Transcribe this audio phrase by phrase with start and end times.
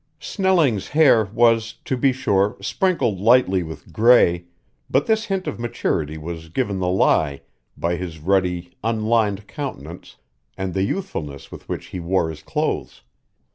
[0.19, 4.45] Snelling's hair was, to be sure, sprinkled lightly with gray,
[4.89, 7.41] but this hint of maturity was given the lie
[7.77, 10.15] by his ruddy, unlined countenance
[10.57, 13.03] and the youthfulness with which he wore his clothes.